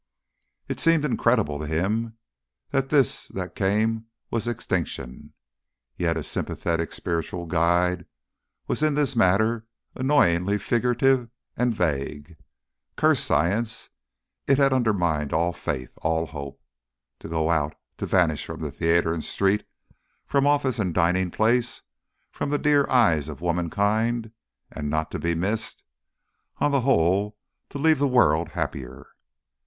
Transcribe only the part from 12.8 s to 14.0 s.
Curse science!